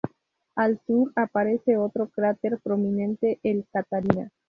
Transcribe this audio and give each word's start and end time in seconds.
Al 0.55 0.81
sur 0.87 1.11
aparece 1.15 1.77
otro 1.77 2.09
cráter 2.09 2.59
prominente, 2.63 3.39
el 3.43 3.67
Catharina. 3.71 4.31